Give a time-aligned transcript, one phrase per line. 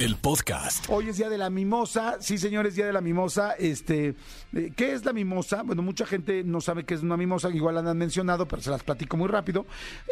[0.00, 0.86] el podcast.
[0.88, 3.52] Hoy es día de la mimosa, sí señores, día de la mimosa.
[3.52, 4.14] Este,
[4.54, 5.62] eh, ¿qué es la mimosa?
[5.62, 8.70] Bueno, mucha gente no sabe qué es una mimosa, igual la han mencionado, pero se
[8.70, 9.66] las platico muy rápido.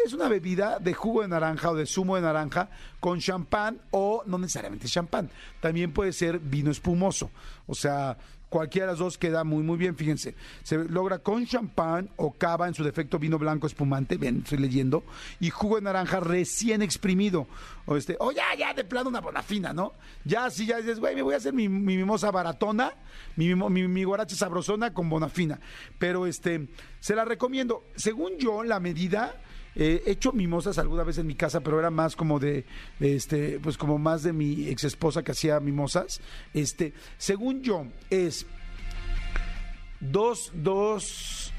[0.05, 2.69] Es una bebida de jugo de naranja o de zumo de naranja
[3.01, 5.31] con champán o no necesariamente champán.
[5.61, 7.31] También puede ser vino espumoso.
[7.67, 10.35] O sea, Cualquiera de las dos queda muy, muy bien, fíjense.
[10.63, 15.05] Se logra con champán o cava, en su defecto vino blanco espumante, ven, estoy leyendo,
[15.39, 17.47] y jugo de naranja recién exprimido.
[17.85, 19.93] O este, o ya, ya, de plano una bonafina, ¿no?
[20.25, 22.95] Ya, sí, ya dices, güey, me voy a hacer mi, mimosa baratona,
[23.37, 25.61] mi, mi, mi guarache sabrosona con bonafina.
[25.99, 26.69] Pero este,
[27.01, 27.85] se la recomiendo.
[27.97, 29.35] Según yo, la medida
[29.79, 32.67] he hecho mimosas alguna vez en mi casa, pero era más como de,
[32.99, 36.21] este, pues como más de mi ex esposa que hacía mimosas.
[36.53, 38.45] Este, según yo, es
[40.01, 41.53] dos, dos,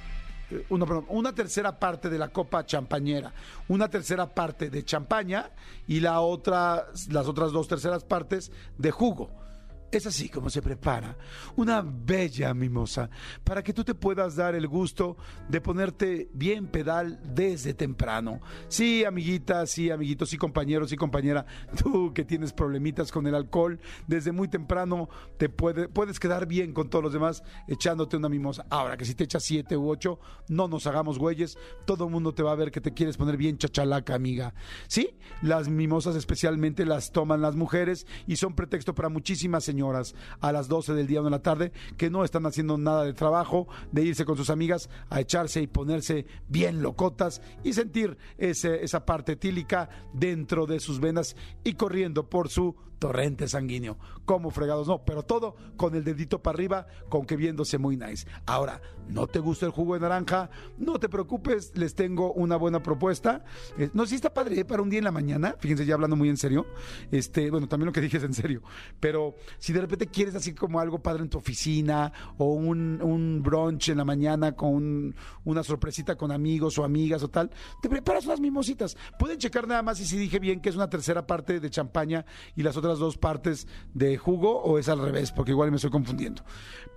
[0.52, 3.34] eh, una, perdón, una tercera parte de la copa champañera,
[3.70, 5.52] una tercera parte de champaña
[5.88, 9.49] y la otra, las otras dos terceras partes de jugo.
[9.92, 11.18] Es así como se prepara
[11.56, 13.10] una bella mimosa
[13.44, 18.40] para que tú te puedas dar el gusto de ponerte bien pedal desde temprano.
[18.68, 21.44] Sí, amiguita, sí, amiguitos, sí, compañeros, sí, compañera,
[21.84, 26.72] tú que tienes problemitas con el alcohol, desde muy temprano te puede, puedes quedar bien
[26.72, 28.68] con todos los demás echándote una mimosa.
[28.70, 32.36] Ahora que si te echas siete u ocho, no nos hagamos güeyes, todo el mundo
[32.36, 34.54] te va a ver que te quieres poner bien chachalaca, amiga.
[34.88, 40.14] Sí, las mimosas especialmente las toman las mujeres y son pretexto para muchísimas señoras señoras
[40.42, 43.14] a las 12 del día o de la tarde que no están haciendo nada de
[43.14, 48.84] trabajo, de irse con sus amigas a echarse y ponerse bien locotas y sentir ese,
[48.84, 53.98] esa parte tílica dentro de sus venas y corriendo por su torrente sanguíneo.
[54.26, 58.28] Como fregados, no, pero todo con el dedito para arriba, con que viéndose muy nice.
[58.46, 60.50] Ahora, ¿no te gusta el jugo de naranja?
[60.78, 63.44] No te preocupes, les tengo una buena propuesta.
[63.78, 64.66] Eh, no, si está padre ¿eh?
[64.66, 66.68] para un día en la mañana, fíjense ya hablando muy en serio.
[67.12, 68.62] Este, bueno, también lo que dije es en serio,
[69.00, 73.42] pero si de repente quieres así como algo padre en tu oficina o un, un
[73.42, 77.50] brunch en la mañana con una sorpresita con amigos o amigas o tal,
[77.82, 78.98] te preparas unas mimositas.
[79.18, 82.26] Pueden checar nada más y si dije bien que es una tercera parte de champaña
[82.56, 85.92] y las otras dos partes de jugo o es al revés, porque igual me estoy
[85.92, 86.44] confundiendo.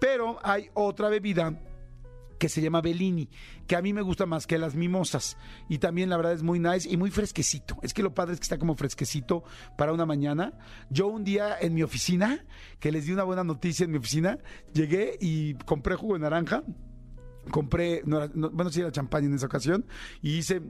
[0.00, 1.60] Pero hay otra bebida
[2.38, 3.28] que se llama Bellini,
[3.68, 5.36] que a mí me gusta más que las mimosas.
[5.68, 7.76] Y también la verdad es muy nice y muy fresquecito.
[7.82, 9.44] Es que lo padre es que está como fresquecito
[9.78, 10.58] para una mañana.
[10.90, 12.44] Yo un día en mi oficina,
[12.80, 14.38] que les di una buena noticia en mi oficina,
[14.72, 16.64] llegué y compré jugo de naranja.
[17.50, 19.84] Compré, bueno, sí era champaña en esa ocasión,
[20.20, 20.62] y hice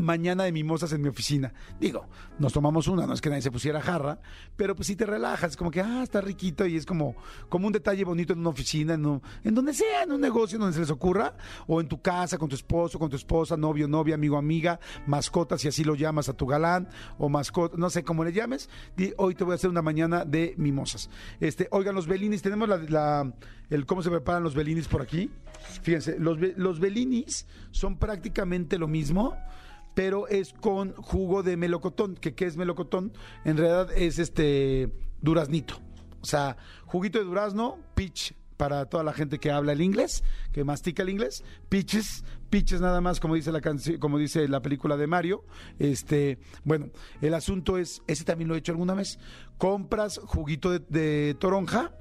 [0.00, 1.52] mañana de mimosas en mi oficina.
[1.80, 2.06] Digo,
[2.38, 4.20] nos tomamos una, no es que nadie se pusiera jarra,
[4.56, 7.16] pero pues si te relajas, como que, ah, está riquito y es como,
[7.48, 10.74] como un detalle bonito en una oficina, en, en donde sea, en un negocio, donde
[10.74, 11.34] se les ocurra,
[11.66, 15.58] o en tu casa, con tu esposo, con tu esposa, novio, novia, amigo, amiga, mascota,
[15.58, 18.68] si así lo llamas a tu galán, o mascota, no sé cómo le llames,
[19.16, 21.10] hoy te voy a hacer una mañana de mimosas.
[21.40, 23.32] Este, oigan, los belinis, tenemos la,
[23.70, 25.30] el cómo se preparan los belinis por aquí.
[25.82, 29.36] Fíjense, los, los belinis son prácticamente lo mismo
[29.96, 33.14] pero es con jugo de melocotón, que qué es melocotón,
[33.46, 34.92] en realidad es este
[35.22, 35.80] duraznito.
[36.20, 40.64] O sea, juguito de durazno, peach para toda la gente que habla el inglés, que
[40.64, 43.62] mastica el inglés, peaches, peaches nada más como dice la
[43.98, 45.46] como dice la película de Mario.
[45.78, 46.90] Este, bueno,
[47.22, 49.18] el asunto es, ese también lo he hecho alguna vez.
[49.56, 51.92] Compras juguito de toronja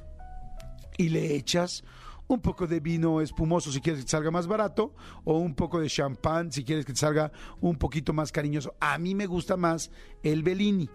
[0.97, 1.85] y le echas
[2.27, 4.93] un poco de vino espumoso si quieres que te salga más barato,
[5.23, 7.31] o un poco de champán si quieres que te salga
[7.61, 8.75] un poquito más cariñoso.
[8.79, 9.91] A mí me gusta más
[10.23, 10.89] el Bellini.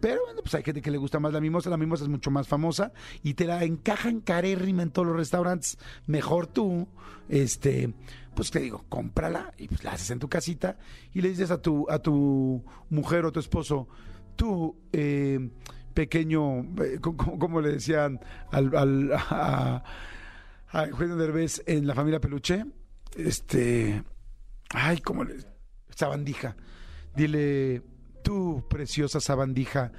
[0.00, 2.30] Pero bueno, pues hay gente que le gusta más la mimosa, la mimosa es mucho
[2.30, 2.92] más famosa
[3.22, 5.78] y te la encajan carérrima en todos los restaurantes.
[6.06, 6.88] Mejor tú,
[7.28, 7.94] este,
[8.34, 10.76] pues te digo, cómprala y pues la haces en tu casita
[11.14, 13.88] y le dices a tu, a tu mujer o tu esposo,
[14.36, 15.48] tú, eh,
[15.94, 18.20] pequeño, eh, como, le decían
[18.50, 19.84] al, al a
[20.72, 22.64] Eugenio Derbez en La Familia Peluche.
[23.16, 24.02] Este.
[24.70, 25.36] Ay, cómo le.
[25.94, 26.56] Sabandija.
[27.14, 27.82] Dile,
[28.24, 29.92] tú, preciosa sabandija,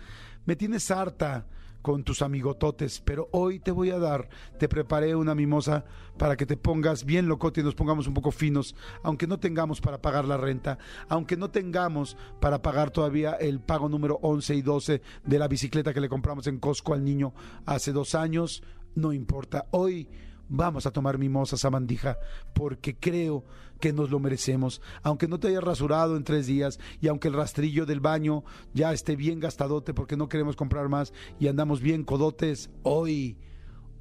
[0.45, 1.47] me tienes harta
[1.81, 4.27] con tus amigototes, pero hoy te voy a dar,
[4.57, 5.85] te preparé una mimosa
[6.17, 9.81] para que te pongas bien locote y nos pongamos un poco finos, aunque no tengamos
[9.81, 14.61] para pagar la renta, aunque no tengamos para pagar todavía el pago número 11 y
[14.63, 17.33] 12 de la bicicleta que le compramos en Costco al niño
[17.67, 18.63] hace dos años,
[18.95, 20.09] no importa, hoy
[20.49, 22.17] vamos a tomar mimosa sabandija
[22.53, 23.43] porque creo
[23.79, 24.81] que nos lo merecemos.
[25.03, 28.43] Aunque no te hayas rasurado en tres días y aunque el rastrillo del baño
[28.73, 33.37] ya esté bien gastadote porque no queremos comprar más y andamos bien codotes, hoy,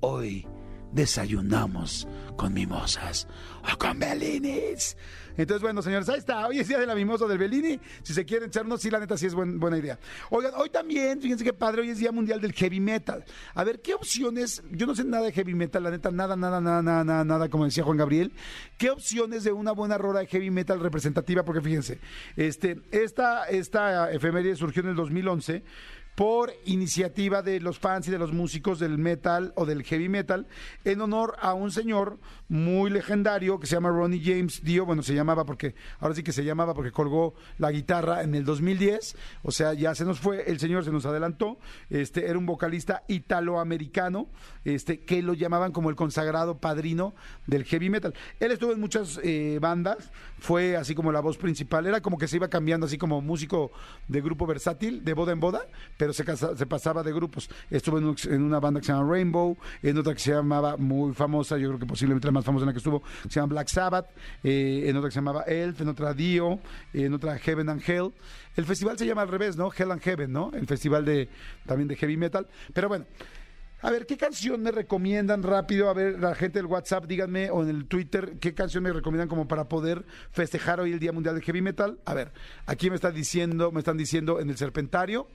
[0.00, 0.46] hoy
[0.94, 2.06] desayunamos
[2.36, 3.26] con mimosas
[3.72, 4.96] o con Bellinis.
[5.36, 6.46] Entonces, bueno, señores, ahí está.
[6.46, 7.80] Hoy es día de la mimosa del Bellini.
[8.02, 9.98] Si se quieren echar unos, sí, la neta, sí es buena idea.
[10.30, 13.24] Oigan, hoy también, fíjense qué padre, hoy es día mundial del heavy metal.
[13.54, 14.62] A ver, ¿qué opciones?
[14.70, 17.48] Yo no sé nada de heavy metal, la neta, nada, nada, nada, nada, nada, nada,
[17.48, 18.32] como decía Juan Gabriel.
[18.78, 21.44] ¿Qué opciones de una buena rola de heavy metal representativa?
[21.44, 21.98] Porque fíjense,
[22.36, 25.64] este, esta, esta efeméride surgió en el 2011
[26.14, 30.46] por iniciativa de los fans y de los músicos del metal o del heavy metal
[30.84, 32.18] en honor a un señor
[32.48, 36.32] muy legendario que se llama Ronnie James Dio, bueno, se llamaba porque ahora sí que
[36.32, 40.48] se llamaba porque colgó la guitarra en el 2010, o sea, ya se nos fue,
[40.50, 41.58] el señor se nos adelantó,
[41.90, 44.28] este era un vocalista italoamericano,
[44.64, 47.14] este que lo llamaban como el consagrado padrino
[47.46, 48.14] del heavy metal.
[48.40, 52.28] Él estuvo en muchas eh, bandas, fue así como la voz principal, era como que
[52.28, 53.72] se iba cambiando así como músico
[54.08, 57.48] de grupo versátil, de boda en boda, pero se, se pasaba de grupos.
[57.70, 61.56] Estuvo en, una banda que se llama Rainbow, en otra que se llamaba muy famosa,
[61.56, 64.10] yo creo que posiblemente la más famosa en la que estuvo, se llama Black Sabbath,
[64.42, 66.58] eh, en otra que se llamaba Elf, en otra Dio,
[66.92, 68.12] en otra Heaven and Hell.
[68.56, 69.70] El festival se llama al revés, ¿no?
[69.76, 70.52] Hell and Heaven, ¿no?
[70.54, 71.28] El festival de
[71.66, 72.46] también de heavy metal.
[72.72, 73.06] Pero bueno,
[73.84, 75.90] a ver, ¿qué canción me recomiendan rápido?
[75.90, 79.28] A ver, la gente del WhatsApp, díganme, o en el Twitter, ¿qué canción me recomiendan
[79.28, 81.98] como para poder festejar hoy el Día Mundial de Heavy Metal?
[82.06, 82.32] A ver,
[82.64, 85.28] aquí me están diciendo, me están diciendo en el Serpentario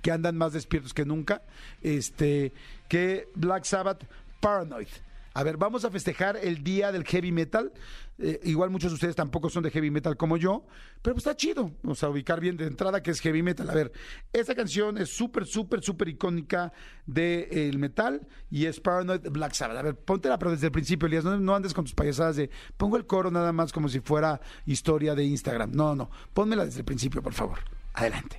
[0.00, 1.42] que andan más despiertos que nunca,
[1.82, 2.52] este,
[2.88, 4.04] que Black Sabbath
[4.40, 4.88] Paranoid.
[5.34, 7.72] A ver, vamos a festejar el día del heavy metal.
[8.18, 10.64] Eh, igual muchos de ustedes tampoco son de heavy metal como yo,
[11.00, 11.72] pero pues está chido.
[11.82, 13.68] Vamos a ubicar bien de entrada que es heavy metal.
[13.70, 13.92] A ver,
[14.32, 16.72] esta canción es súper, súper, súper icónica
[17.06, 19.78] del metal y es Paranoid Black Sabbath.
[19.78, 21.24] A ver, póntela, pero desde el principio, Elías.
[21.24, 24.40] No, no, andes con tus payasadas de pongo el coro nada más como si fuera
[24.66, 25.72] historia de Instagram.
[25.72, 26.10] No, no.
[26.34, 27.58] Pónmela desde el principio, por favor.
[27.94, 28.38] Adelante.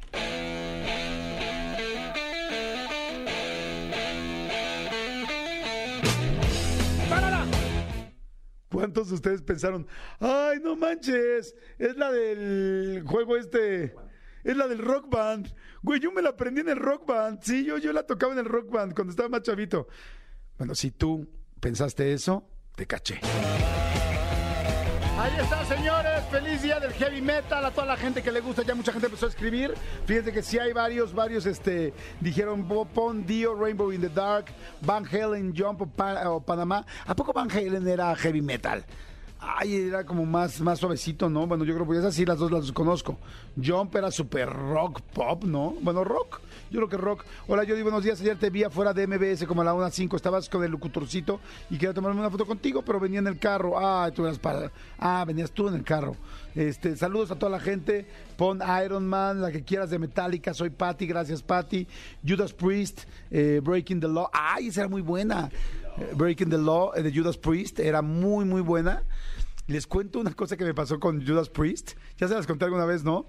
[8.83, 9.87] ¿Cuántos de ustedes pensaron,
[10.19, 13.95] ay, no manches, es la del juego este,
[14.43, 15.55] es la del rock band?
[15.81, 17.39] Güey, yo me la aprendí en el rock band.
[17.41, 19.87] Sí, yo, yo la tocaba en el rock band cuando estaba más chavito.
[20.57, 21.25] Bueno, si tú
[21.61, 22.45] pensaste eso,
[22.75, 23.21] te caché.
[25.23, 26.21] Ahí está, señores.
[26.29, 28.61] Feliz día del heavy metal a toda la gente que le gusta.
[28.63, 29.73] Ya mucha gente empezó a escribir.
[30.05, 34.47] Fíjense que sí hay varios, varios, este, dijeron Pon Dio, Rainbow in the Dark,
[34.81, 36.85] Van Halen, Jump o, Panamá.
[37.05, 38.83] ¿A poco Van Halen era heavy metal?
[39.45, 41.45] Ay, era como más, más suavecito, ¿no?
[41.45, 43.17] Bueno, yo creo que esas sí las dos las conozco.
[43.61, 45.75] Jump era super rock pop, ¿no?
[45.81, 46.39] Bueno, rock.
[46.71, 47.25] Yo creo que rock.
[47.47, 48.21] Hola, yo digo buenos días.
[48.21, 50.15] Ayer te vi afuera de MBS como a la 1.05.
[50.15, 53.77] Estabas con el locutorcito y quería tomarme una foto contigo, pero venía en el carro.
[53.77, 54.71] Ah, tú eras para.
[54.97, 56.15] Ah, venías tú en el carro.
[56.55, 58.07] Este, saludos a toda la gente.
[58.37, 60.53] Pon Iron Man, la que quieras de Metallica.
[60.53, 61.85] Soy Patty, gracias Patty.
[62.25, 64.29] Judas Priest, eh, Breaking the Law.
[64.31, 65.51] Ay, esa era muy buena.
[66.15, 69.03] Breaking the Law eh, de Judas Priest era muy, muy buena.
[69.67, 71.91] Les cuento una cosa que me pasó con Judas Priest.
[72.17, 73.25] Ya se las conté alguna vez, ¿no?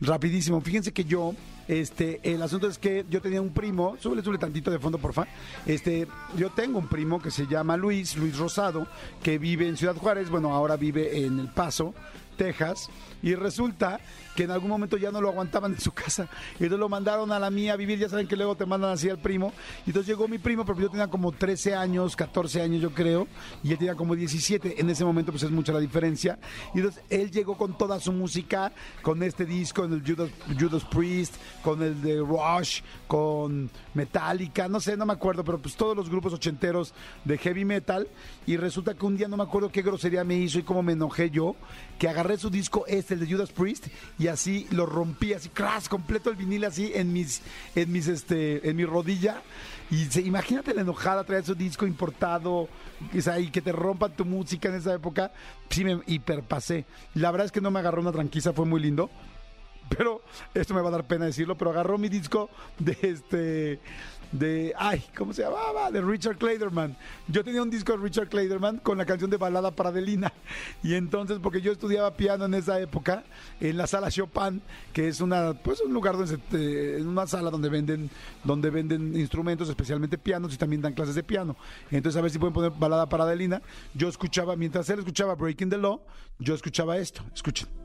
[0.00, 0.60] Rapidísimo.
[0.60, 1.34] Fíjense que yo,
[1.68, 5.28] este, el asunto es que yo tenía un primo, súbele, súbele tantito de fondo, porfa.
[5.64, 8.88] Este, yo tengo un primo que se llama Luis, Luis Rosado,
[9.22, 11.94] que vive en Ciudad Juárez, bueno, ahora vive en El Paso,
[12.36, 12.88] Texas,
[13.22, 14.00] y resulta
[14.34, 16.28] que en algún momento ya no lo aguantaban en su casa.
[16.58, 17.98] Y entonces lo mandaron a la mía a vivir.
[17.98, 19.52] Ya saben que luego te mandan así al primo.
[19.86, 23.28] Y entonces llegó mi primo, pero yo tenía como 13 años, 14 años, yo creo.
[23.62, 24.80] Y él tenía como 17.
[24.80, 26.38] En ese momento, pues es mucha la diferencia.
[26.74, 28.72] Y entonces él llegó con toda su música,
[29.02, 34.80] con este disco, en el Judas, Judas Priest, con el de Rush, con Metallica, no
[34.80, 38.08] sé, no me acuerdo, pero pues todos los grupos ochenteros de heavy metal.
[38.46, 40.92] Y resulta que un día no me acuerdo qué grosería me hizo y cómo me
[40.92, 41.54] enojé yo,
[41.98, 43.86] que agarré su disco, este, el de Judas Priest,
[44.18, 47.42] y así lo rompí, así, crash, completo el vinil así en mis,
[47.74, 49.42] en mis, este, en mi rodilla.
[49.90, 52.68] Y se, imagínate la enojada, traer su disco importado,
[53.12, 55.32] y que te rompan tu música en esa época.
[55.68, 56.86] Sí, me hiperpasé.
[57.14, 59.10] La verdad es que no me agarró una tranquila, fue muy lindo
[59.96, 60.22] pero
[60.54, 63.80] esto me va a dar pena decirlo, pero agarró mi disco de este
[64.32, 65.90] de, ay, ¿cómo se llamaba?
[65.90, 66.96] De Richard Clayderman.
[67.28, 70.32] Yo tenía un disco de Richard Clayderman con la canción de Balada para Adelina.
[70.82, 73.24] Y entonces, porque yo estudiaba piano en esa época,
[73.60, 77.68] en la sala Chopin, que es una, pues un lugar donde en una sala donde
[77.68, 78.10] venden,
[78.42, 81.56] donde venden instrumentos, especialmente pianos, y también dan clases de piano.
[81.90, 83.60] Entonces, a ver si pueden poner Balada para Adelina.
[83.94, 86.00] Yo escuchaba, mientras él escuchaba Breaking the Law,
[86.38, 87.22] yo escuchaba esto.
[87.34, 87.81] Escuchen.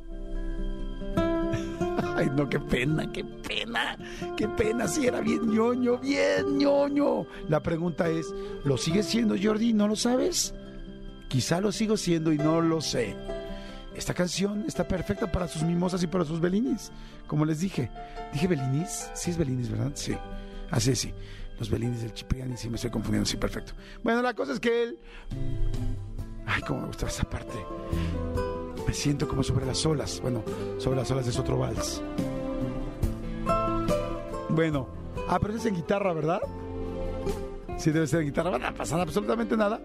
[2.17, 3.95] Ay, no, qué pena, qué pena,
[4.35, 7.27] qué pena, si era bien ñoño, bien ñoño.
[7.47, 8.33] La pregunta es,
[8.65, 9.71] ¿lo sigues siendo Jordi?
[9.71, 10.55] ¿No lo sabes?
[11.27, 13.15] Quizá lo sigo siendo y no lo sé.
[13.95, 16.91] Esta canción está perfecta para sus mimosas y para sus belinis.
[17.27, 17.91] Como les dije.
[18.33, 19.11] ¿Dije belinis?
[19.13, 19.91] Sí es belinis, ¿verdad?
[19.93, 20.17] Sí.
[20.71, 21.13] Así sí.
[21.59, 23.29] Los belinis del Cipriani, sí me estoy confundiendo.
[23.29, 23.73] Sí, perfecto.
[24.03, 24.99] Bueno, la cosa es que él...
[26.47, 27.57] Ay, cómo me gusta esa parte.
[28.87, 30.19] Me siento como sobre las olas.
[30.21, 30.43] Bueno,
[30.77, 32.01] sobre las olas es otro vals.
[34.49, 34.87] Bueno.
[35.27, 36.39] Ah, pero es en guitarra, ¿verdad?
[37.77, 38.57] Sí, debe ser en guitarra.
[38.57, 39.81] No pasa absolutamente nada.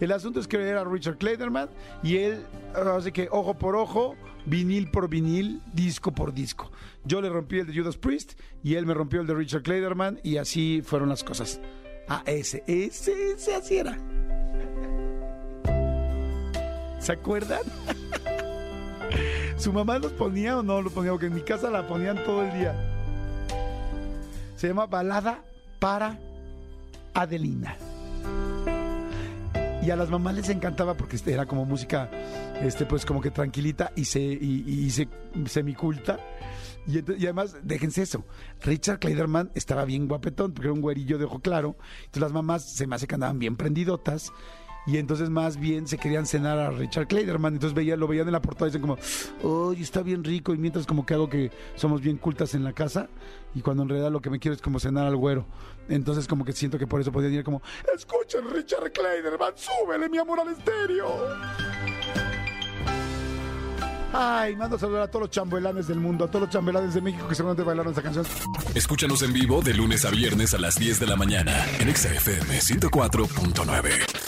[0.00, 1.70] El asunto es que era Richard Clayderman
[2.02, 2.44] y él,
[2.74, 4.16] así que ojo por ojo,
[4.46, 6.70] vinil por vinil, disco por disco.
[7.04, 8.32] Yo le rompí el de Judas Priest
[8.62, 11.60] y él me rompió el de Richard Clayderman y así fueron las cosas.
[12.08, 13.96] Ah, ese, ese, ese así era.
[16.98, 17.62] ¿Se acuerdan?
[19.56, 21.12] ¿Su mamá los ponía o no los ponía?
[21.12, 22.74] Porque en mi casa la ponían todo el día.
[24.56, 25.42] Se llama Balada
[25.78, 26.18] para
[27.14, 27.76] Adelina.
[29.82, 32.08] Y a las mamás les encantaba porque este, era como música,
[32.62, 35.08] este, pues como que tranquilita y se, y, y se
[35.46, 36.20] semiculta.
[36.86, 38.24] Y, además, déjense eso,
[38.62, 41.76] Richard Kleiderman estaba bien guapetón, porque era un güerillo de ojo claro.
[42.00, 44.32] Entonces las mamás se me hace que andaban bien prendidotas.
[44.86, 47.54] Y entonces más bien se querían cenar a Richard Kleiderman.
[47.54, 48.98] Entonces veía, lo veían en la portada y dicen como,
[49.42, 50.54] oh, está bien rico.
[50.54, 53.08] Y mientras como que hago que somos bien cultas en la casa.
[53.54, 55.46] Y cuando en realidad lo que me quiero es como cenar al güero.
[55.88, 57.62] Entonces como que siento que por eso podían ir como,
[57.94, 61.06] escuchen Richard Kleiderman, súbele mi amor al estéreo.
[64.14, 67.00] Ay, mando a saludar a todos los chambelanes del mundo, a todos los chambelanes de
[67.00, 68.26] México que seguramente bailaron esa canción.
[68.74, 72.58] Escúchanos en vivo de lunes a viernes a las 10 de la mañana en XFM
[72.58, 74.21] 104.9.